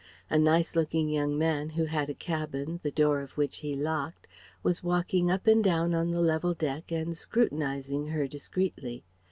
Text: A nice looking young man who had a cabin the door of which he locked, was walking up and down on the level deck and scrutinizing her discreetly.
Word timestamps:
A 0.31 0.39
nice 0.39 0.75
looking 0.75 1.09
young 1.09 1.37
man 1.37 1.69
who 1.69 1.85
had 1.85 2.09
a 2.09 2.15
cabin 2.15 2.79
the 2.81 2.89
door 2.89 3.21
of 3.21 3.33
which 3.37 3.57
he 3.57 3.75
locked, 3.75 4.25
was 4.63 4.81
walking 4.83 5.29
up 5.29 5.45
and 5.45 5.63
down 5.63 5.93
on 5.93 6.09
the 6.09 6.21
level 6.21 6.55
deck 6.55 6.91
and 6.91 7.15
scrutinizing 7.15 8.07
her 8.07 8.27
discreetly. 8.27 9.03